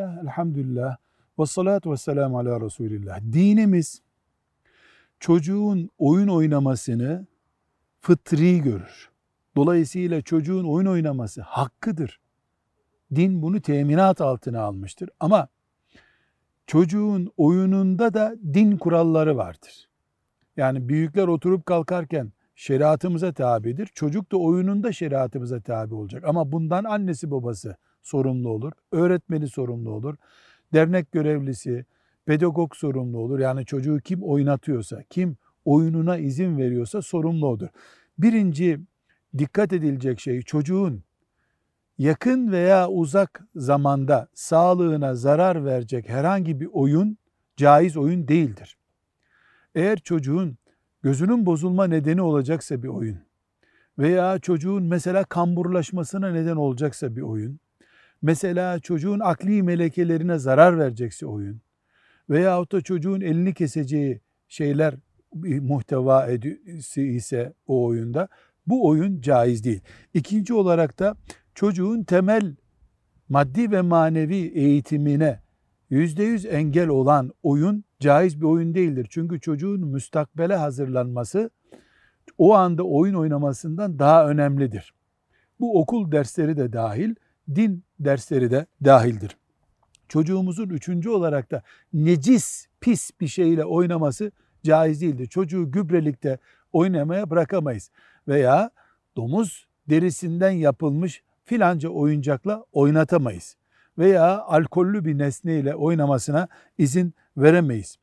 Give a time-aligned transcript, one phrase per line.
[0.00, 0.96] Bismillah, elhamdülillah,
[1.38, 3.20] ve salatu ve selamu ala Resulillah.
[3.20, 4.02] Dinimiz
[5.20, 7.26] çocuğun oyun oynamasını
[8.00, 9.10] fıtri görür.
[9.56, 12.20] Dolayısıyla çocuğun oyun oynaması hakkıdır.
[13.14, 15.10] Din bunu teminat altına almıştır.
[15.20, 15.48] Ama
[16.66, 19.88] çocuğun oyununda da din kuralları vardır.
[20.56, 23.86] Yani büyükler oturup kalkarken şeriatımıza tabidir.
[23.86, 26.24] Çocuk da oyununda şeriatımıza tabi olacak.
[26.26, 28.72] Ama bundan annesi babası sorumlu olur.
[28.92, 30.16] Öğretmeni sorumlu olur.
[30.74, 31.84] Dernek görevlisi,
[32.26, 33.38] pedagog sorumlu olur.
[33.38, 37.68] Yani çocuğu kim oynatıyorsa, kim oyununa izin veriyorsa sorumlu olur.
[38.18, 38.80] Birinci
[39.38, 41.02] dikkat edilecek şey çocuğun
[41.98, 47.18] yakın veya uzak zamanda sağlığına zarar verecek herhangi bir oyun
[47.56, 48.76] caiz oyun değildir.
[49.74, 50.59] Eğer çocuğun
[51.02, 53.18] gözünün bozulma nedeni olacaksa bir oyun
[53.98, 57.60] veya çocuğun mesela kamburlaşmasına neden olacaksa bir oyun,
[58.22, 61.60] mesela çocuğun akli melekelerine zarar verecekse oyun
[62.30, 64.94] veya da çocuğun elini keseceği şeyler
[65.60, 66.28] muhteva
[66.96, 68.28] ise o oyunda
[68.66, 69.80] bu oyun caiz değil.
[70.14, 71.16] İkinci olarak da
[71.54, 72.56] çocuğun temel
[73.28, 75.40] maddi ve manevi eğitimine
[75.90, 79.06] yüzde yüz engel olan oyun caiz bir oyun değildir.
[79.10, 81.50] Çünkü çocuğun müstakbele hazırlanması
[82.38, 84.94] o anda oyun oynamasından daha önemlidir.
[85.60, 87.14] Bu okul dersleri de dahil,
[87.54, 89.36] din dersleri de dahildir.
[90.08, 91.62] Çocuğumuzun üçüncü olarak da
[91.92, 95.26] necis, pis bir şeyle oynaması caiz değildir.
[95.26, 96.38] Çocuğu gübrelikte
[96.72, 97.90] oynamaya bırakamayız.
[98.28, 98.70] Veya
[99.16, 103.56] domuz derisinden yapılmış filanca oyuncakla oynatamayız.
[104.00, 106.48] Veya alkollü bir nesneyle oynamasına
[106.78, 107.96] izin veremeyiz.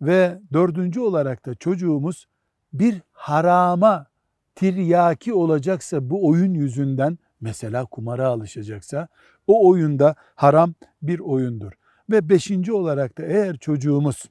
[0.00, 2.26] Ve dördüncü olarak da çocuğumuz
[2.72, 4.06] bir harama
[4.54, 9.08] tiryaki olacaksa bu oyun yüzünden mesela kumara alışacaksa
[9.46, 11.72] o oyunda haram bir oyundur.
[12.10, 14.24] Ve beşinci olarak da eğer çocuğumuz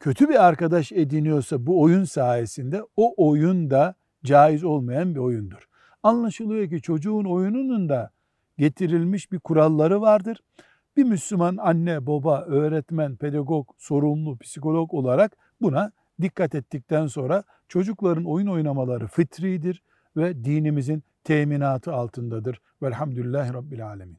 [0.00, 5.68] kötü bir arkadaş ediniyorsa bu oyun sayesinde o oyun da caiz olmayan bir oyundur.
[6.02, 8.10] Anlaşılıyor ki çocuğun oyununun da
[8.58, 10.42] getirilmiş bir kuralları vardır.
[10.96, 18.46] Bir Müslüman anne, baba, öğretmen, pedagog, sorumlu, psikolog olarak buna dikkat ettikten sonra çocukların oyun
[18.46, 19.82] oynamaları fıtridir
[20.16, 22.60] ve dinimizin teminatı altındadır.
[22.82, 24.18] Velhamdülillahi Rabbil Alemin.